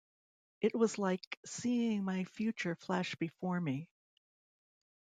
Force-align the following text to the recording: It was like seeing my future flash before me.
It 0.61 0.73
was 0.73 0.97
like 0.97 1.37
seeing 1.45 2.03
my 2.03 2.23
future 2.23 2.73
flash 2.73 3.13
before 3.17 3.61
me. 3.61 3.87